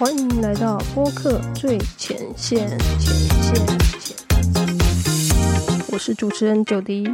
[0.00, 2.66] 欢迎来到播客最前线，
[2.98, 3.66] 前线，
[5.92, 7.06] 我是主持人九迪。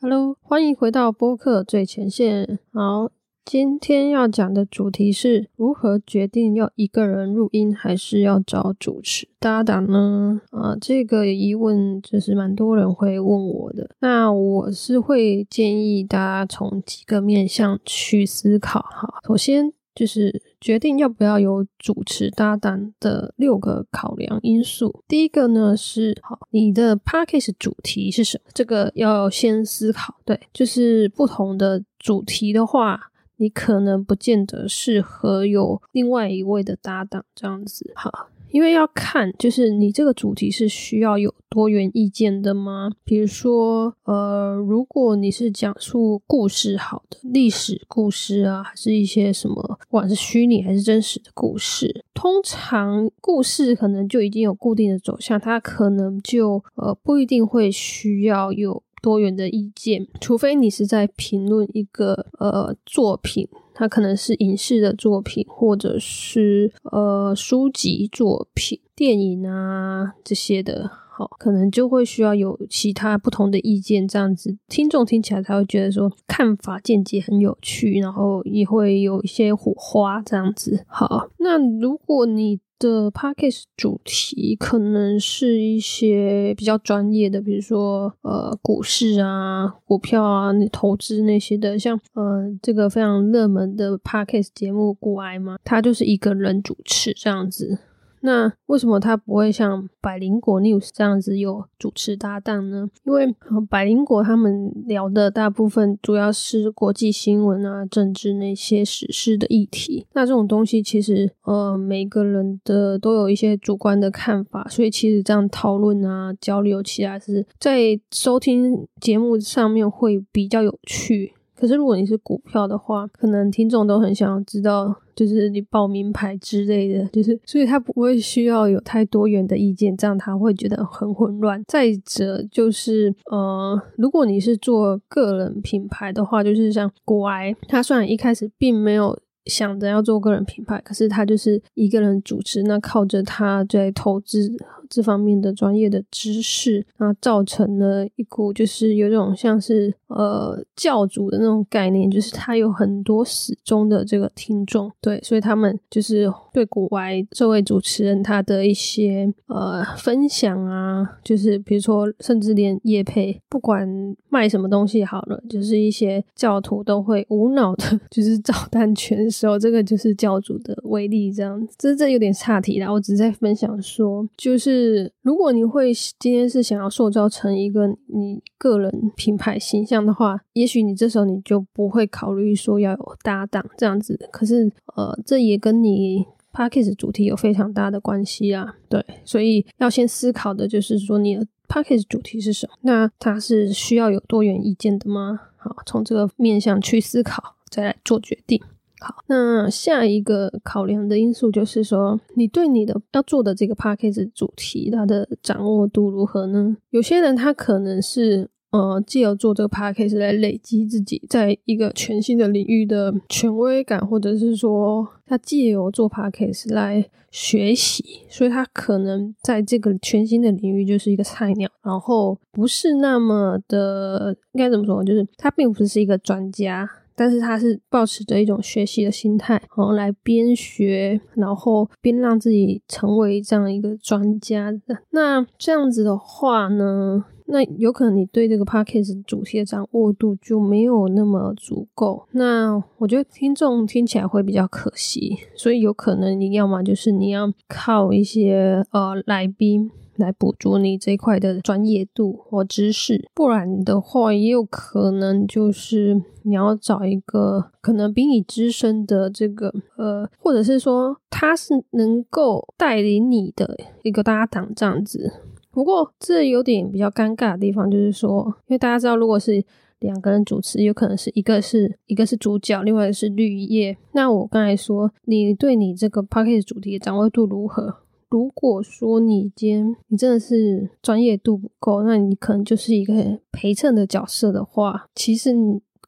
[0.00, 2.58] Hello，欢迎回到播客最前线。
[2.72, 3.10] 好。
[3.48, 10.38] 今天要讲的主题是如何决定要一个人录音，还是要找主持搭档呢？
[10.50, 13.88] 啊，这个疑问就是蛮多人会问我的。
[14.00, 19.14] 那我是会建议大家从几个面向去思考哈。
[19.26, 25.02] 首先就是决定要不要有主持搭档的六个考量因素。
[25.08, 28.50] 第一个呢是，好，你的 p a c k a g e 主题是什么？
[28.52, 30.16] 这个要先思考。
[30.26, 33.10] 对，就是不同的主题的话。
[33.38, 42.90] 你可能不见得适合有另外一位的搭档这样子，好，因为要看就是你这个主题是需要有多元意见的吗？
[43.04, 58.82] 比如说，呃，如果你是讲述故事，好的历史故事啊，还是一些什么，不管是虚拟还是真实的故事，通常故事可能就已经有固定的走向，它可能就呃不一定会需要有。
[59.02, 80.84] 多元的意见，除非你是在评论一个呃作品，它可能是影视的作品，或者是呃书籍作品、电影啊这些的，好，可能就会需要有其他不同的意见，这样子听众听起来才会觉得说看法见解很有趣，然后也会有一些火花这样子。
[80.86, 94.52] 好，那如果你的 p a c k a g e 主题可能是一些比较专业的，比如说呃股市啊、股票啊、投资那些的，像呃这个非常热门的 p a c k a g e
[94.54, 97.78] 节目《股癌》嘛，它就是一个人主持这样子。
[98.20, 102.88] 那为什么他不会像百灵果 news 这样子有主持搭档呢？
[103.04, 103.34] 因为
[103.68, 110.06] 百灵果他们聊的大部分主要是国际新闻啊、政治那些时事的议题。
[110.14, 121.32] 那这种东西其实呃每个人的都有一些主观的看法，所以其实这样讨论啊、交流起来是在收听节目上面会比较有趣。
[121.58, 131.62] 可是如果你是股票的话，可能听众都很想要知道，就是你报名牌之类的，就是所以他不会需要有太多元的意见，这样他会觉得很混乱。
[131.66, 139.18] 再者就是，呃，如果你是做个人品牌的话，就是像国外，他虽然一开始并没有。
[139.46, 144.46] 想着要做个人品牌，可是他就是一个人主持，那靠着他在投资
[144.88, 163.86] 这方面的专业的知识，那造成了一股就是有种像是呃教主的那种概念，就是他有很多始终的这个听众，对，所以他们就是对国外这位主持人他的一些呃分享啊，就是比如说甚至连叶配不管
[164.28, 169.18] 卖什么东西好了，就是一些教徒都会无脑的， 就是照单全。
[169.30, 172.90] 收，这个就是教主的威力，这样子，这这有点差题啦。
[172.90, 184.16] 我只是在分享说，就是是如果你会今天是想要塑造成一个你个人品牌形象的话，也许你这时候你就不会考虑说要有搭档这样子。
[184.30, 188.76] 可是，呃，这也跟你 p a c k a g e 主题有非常大的关系啊。
[188.88, 192.72] 对，所以要先思考的就是说，你的 p a c k a g e 主题是什么？
[192.82, 195.40] 那它是需要有多元意见的吗？
[195.56, 198.62] 好，从这个面向去思考，再来做决定。
[199.00, 206.76] 好，那下一个考量的因素就是说，你对你的要做的这个 p a c k a g e 主题，它的掌握度如何呢？
[206.90, 216.72] 有些人他可能是呃，借由做这个 p a c k a g e 来累积自己在一个全新的领域的权威感，或者是说他借由做 p a c k a g e
[216.74, 226.90] 来学习，所以他可能在这个全新的领域就是一个菜鸟，然后不是那么的应该怎么说，就是他并不是一个专家。
[227.18, 234.96] 但是他是保持着一种学习的心态，然后来边学，然后边让自己成为这样一个专家的。
[235.10, 242.26] 那这样子的话呢，那有可能你对这个 p a c k a g e 主题的掌握度就没有那么足够。
[242.32, 249.90] 那我觉得听众听起来会比较可惜，所以有可能你要么就是你要靠一些呃来宾。
[250.18, 265.34] 来补足你这一块的专业度或知识，不然的话，也有可能就是你要找一个可能比你资深的这个呃，或者是说他是能够带领你的一个搭档这样子。
[265.70, 269.64] 不过这有点比较尴尬的地方，就是说，因为大家知道，如果是
[270.00, 273.96] 两个人主持，有可能是一个是一个是主角，另外一个是绿叶。
[274.12, 277.96] 那我刚才说，你对你这个 p a c k a g e 主题的掌握度如何？
[278.30, 285.52] 如果说你今天你真的是专业度不够，那你可能就是一个陪衬的角色的话，其实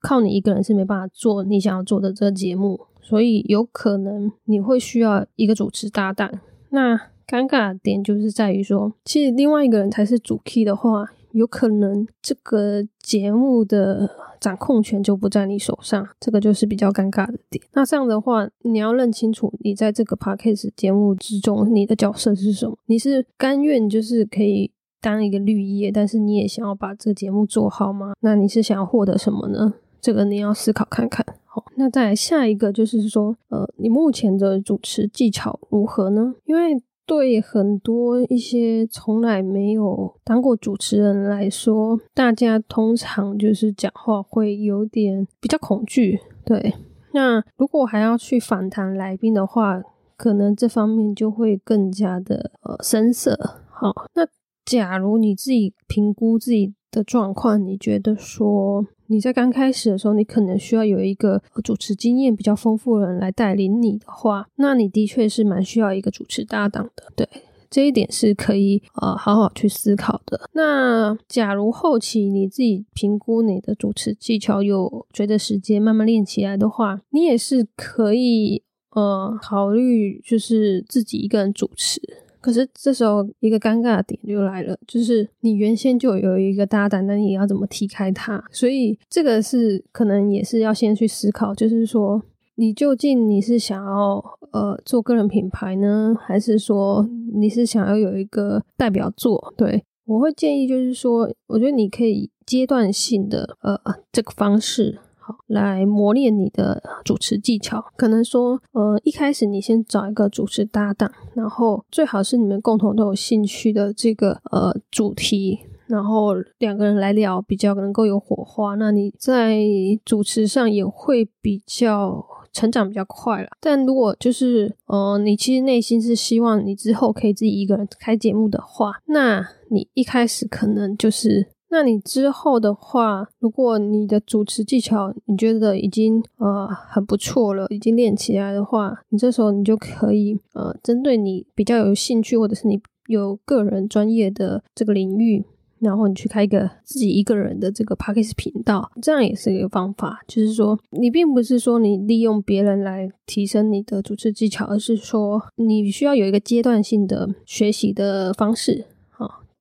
[0.00, 6.30] 靠你一个人是没办法做你想要做的这个节目，所以有可能你会需要一个主持搭档。
[6.70, 11.10] 那尴尬的点就是在于说，其实另外一个人才是主 key 的话。
[11.34, 17.60] 有可能这个节目的掌控权就不在你手上，这个就是比较尴尬的点。
[17.72, 22.78] 那这样的话，你要认清楚，你在这个 podcast 节目之中，你的角色是什么？
[22.86, 28.12] 你是甘愿就是可以当一个绿叶，但是你也想要把这个节目做好吗？
[28.20, 29.74] 那你是想要获得什么呢？
[30.00, 31.26] 这个你要思考看看。
[31.46, 36.36] 好，那再下一个就是说，呃，你目前的主持技巧如何呢？
[36.44, 46.18] 因为对很多一些从来没有当过主持人来说，大家通常就是讲话会有点比较恐惧。
[46.44, 46.74] 对，
[47.12, 49.82] 那如果还要去反弹来宾的话，
[50.16, 53.38] 可能这方面就会更加的呃生涩。
[53.68, 54.26] 好，那
[54.64, 58.86] 假如你自己评估自己的状况，你觉得说。
[59.06, 67.12] 你在刚开始的时候，你可能需要有一个主持经验比较丰富的人来带领你的话，那你的确是蛮需要一个主持搭档的。
[67.14, 67.28] 对，
[67.70, 70.48] 这一点是可以呃好好去思考的。
[70.52, 78.62] 那假如后期你自己评估你的主持技巧有随着时间慢慢练起来的话，你也是可以
[78.92, 82.00] 呃考虑就是自己一个人主持。
[82.44, 88.44] 可是这时候一个尴尬的点就来了，就是你原先就有一个搭档，那你要怎么踢开他？
[88.52, 92.22] 所以这个是可能也是要先去思考，就是说
[92.56, 99.54] 你究竟你是想要呃做个人品牌呢，还是说你是想要有一个代表作？
[99.56, 103.80] 对我会建议就是说，我觉得你可以阶段性的呃
[104.12, 104.98] 这个方式。
[105.26, 107.82] 好，来磨练你的主持技巧。
[107.96, 118.74] 可能说，呃，一开始你先找一个主持搭档，然后最好是你们共同都有兴趣的这个呃主题，然后两个人来聊，比较能够有火花。
[118.74, 119.56] 那你在
[120.04, 122.22] 主持上也会比较
[122.52, 123.48] 成长比较快了。
[123.62, 131.53] 但如果就是呃，你其实内心是希望你之后可以自己一个人开节目的话，那你一开始可能就是。
[131.74, 145.44] 那你之后的话，如果你的主持技巧你觉得已经呃很不错了，已经练起来的话，你这时候你就可以呃针对你比较有兴趣或者是你有个人专业的这个领域，
[145.80, 150.20] 然后你去开一个自己一个人的这个 p a c k a g e 频道，这样也是一个方法。
[150.28, 158.84] 就是说，你并不是说你利用别人来提升你的主持技巧，而是说你需要有一个阶段性的学习的方式。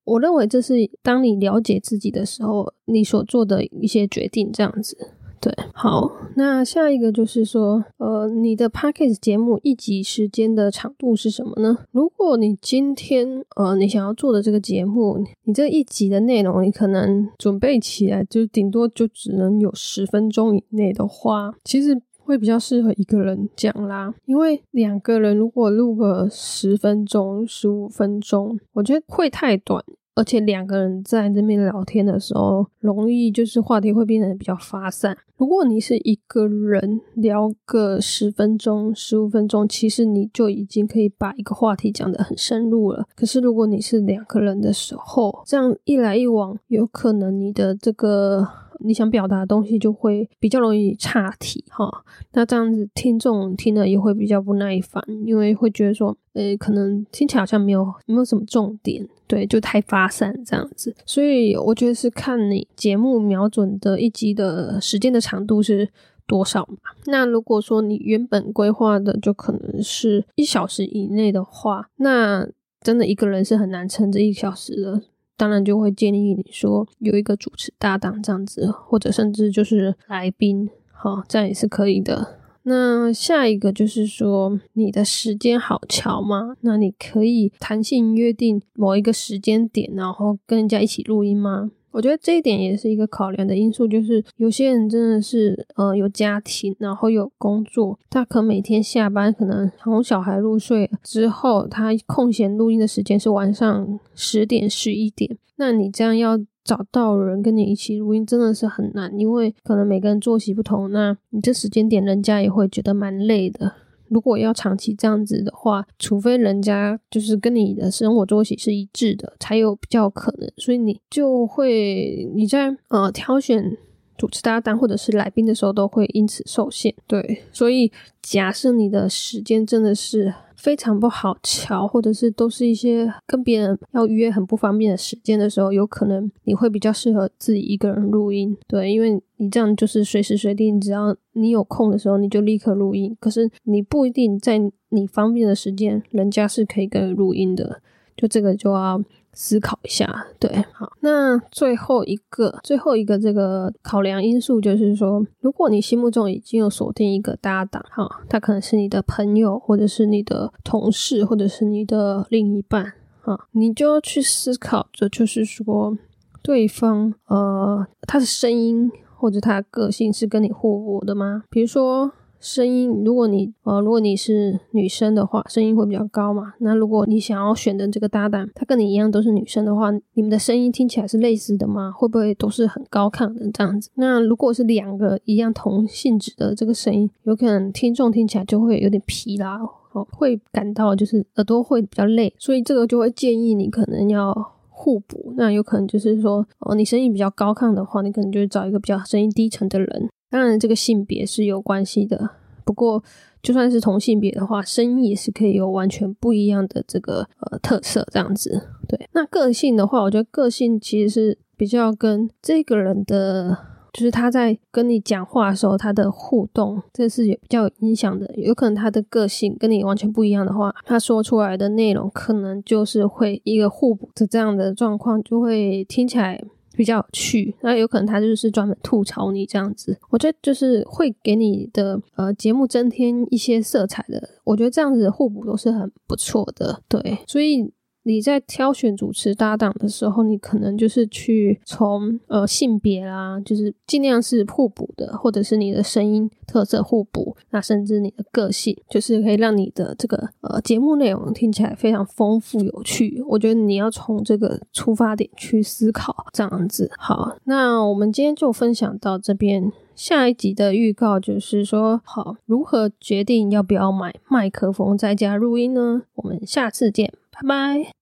[0.05, 4.97] 我认为这是当你了解自己的时候，你所做的一些决定，这样子。
[5.39, 11.79] 对，好，那下一个就是说，呃，你的 p a c k a g e 节目一集时间的长度是什么呢？
[11.91, 22.01] 如果你今天，呃，你想要做的这个节目，你这一集的内容，你可能准备起来就顶多就只能有十分钟以内的话，其实。
[22.25, 29.83] 会比较适合一个人讲啦，因为两个人如果录个十分钟、十五分钟，我觉得会太短，
[30.15, 35.17] 而且两个人在那边聊天的时候，容易就是话题会变得比较发散。
[35.37, 43.05] 如果你是一个人聊个十分钟、十五分钟，其实你就已经可以把一个话题讲得很深入了。
[43.15, 48.47] 可是如果你是两个人的时候，这样一来一往，有可能你的这个。
[48.83, 51.89] 你想表达的东西就会比较容易岔题哈，
[52.33, 60.93] 那这样子听众听了也会比较不耐烦，因为会觉得说，呃，可能听起来好像没有没有什么重点，对，就太发散这样子。
[61.05, 65.89] 所以我觉得是看你节目瞄准的一集的时间的长度是
[66.27, 66.91] 多少嘛。
[67.05, 72.47] 那如果说你原本规划的就可能是一小时以内的话，那
[72.81, 75.01] 真的一个人是很难撑这一小时的。
[75.35, 82.39] 当然就会建议你说有一个主持搭档这样子，或者甚至就是来宾，好，这样也是可以的。
[82.65, 86.55] 那下一个就是说你的时间好巧吗？
[86.61, 91.71] 那你可以弹性约定某一个时间点，然后跟人家一起录音吗？
[91.93, 113.73] 我觉得这一点也是一个考量的因素，就是有些人真的是呃有家庭，然后有工作，他可每天下班可能哄小孩入睡之后，他空闲录音的时间是晚上十点十一点，那你这样要找到人跟你一起录音真的是很难，因为可能每个人作息不同，那你这时间点人家也会觉得蛮累的。
[114.13, 120.49] 如果要长期这样子的话，除非人家就是跟你的生活作息是一致的，才有比较可能。
[120.57, 123.75] 所以你就会你在呃挑选
[124.17, 126.93] 主持搭档或者是来宾的时候，都会因此受限。
[127.07, 127.91] 对，所以
[128.21, 138.55] 假设你的时间真的是非常不好调，或者是都是一些跟别人要约很不方便的时间的时候，有可能你会比较适合自己一个人录音。
[138.67, 143.15] 对，因为你这样就是随时随地，只要你有空的时候，你就立刻录音。
[143.19, 147.81] 可是你不一定在你方便的时间，人家是可以跟你录音的。
[148.15, 149.03] 就这个就要。
[149.33, 165.97] 思考一下，对，好，那最后一个，最后一个这个考量因素就是说，如果你心目中已经有锁定一个搭档，哈，他可能是你的朋友，或者是你的同事，或者是你的另一半，哈，你就要去思考，这就是说，
[166.41, 171.43] 对方，呃，他的声音或者他的个性是跟你互补的吗？
[171.49, 172.11] 比如说。
[172.43, 176.53] 声音，如果你呃，如果你是女生的话，声音会比较高嘛。
[176.59, 181.89] 那如果你想要选的这个搭档，他跟你一样都是女生的话，你们的声音听起来是类似的吗？
[181.95, 183.89] 会不会都是很高亢的这样子？
[183.95, 194.35] 那如果是两个一样同性质的这个声音，有可能听众听起来就会有点疲劳哦，会感到就是耳朵会比较累，所以这个就会建议你可能要
[194.67, 195.33] 互补。
[195.37, 200.09] 那有可能就是说，哦，你声音比较高亢的话，你可能就找一个比较声音低沉的人。
[200.33, 202.31] 当然，这个性别是有关系的。
[202.65, 203.03] 不过，
[203.43, 208.69] 就算是同性别的话，声音也是可以有完全不一样的这个呃特色，这样子。
[208.87, 213.55] 对，那个性的话，我觉得个性其实是比较跟这个人的，
[213.93, 218.33] 就是他在跟你讲话的时候，他的互动，这是有比较有影响的。
[218.35, 226.43] 有可能他的个性跟你完全不一样的话，他说出来的内容可能就是会一个互补的这样的状况，就会听起来。
[226.75, 237.71] 比较有趣，那有可能他就是专门吐槽你这样子，我觉得就是会给你的呃节目增添一些色彩的，我觉得这样子的互补都是很不错的，对，所以。
[238.03, 253.23] 你在挑选主持搭档的时候，你可能就是去从呃性别啦，就是尽量是互补的，或者是你的声音特色互补，那甚至你的个性，就是可以让你的这个呃节目内容听起来非常丰富有趣。
[253.27, 256.91] 我觉得你要从这个出发点去思考，这样子。
[256.97, 266.03] 好，那我们今天就分享到这边，下一集的预告就是说，好，如何决定要不要买麦克风在家录音呢？
[266.15, 267.13] 我们下次见。
[267.31, 267.87] 拜拜。